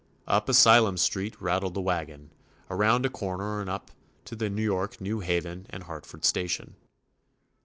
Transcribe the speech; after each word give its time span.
Up 0.27 0.49
Asylum 0.49 0.97
Street 0.97 1.39
rattled 1.39 1.75
the 1.75 1.79
wagon, 1.81 2.31
around 2.71 3.05
a 3.05 3.09
corner 3.11 3.61
and 3.61 3.69
up 3.69 3.91
to 4.25 4.35
the 4.35 4.49
New 4.49 4.63
York, 4.63 4.99
New 4.99 5.19
Haven, 5.19 5.67
and 5.69 5.83
Hart 5.83 6.07
ford 6.07 6.25
station. 6.25 6.75